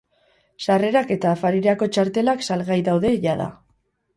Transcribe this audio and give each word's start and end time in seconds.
Sarrerak 0.67 1.13
eta 1.17 1.29
afarirako 1.37 1.89
txartelak 1.99 2.43
salgai 2.49 2.79
daude 2.89 3.13
jada. 3.29 3.49